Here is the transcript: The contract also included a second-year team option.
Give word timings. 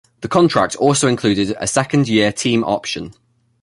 The 0.21 0.27
contract 0.27 0.75
also 0.77 1.07
included 1.07 1.55
a 1.59 1.67
second-year 1.67 2.31
team 2.31 2.63
option. 2.63 3.13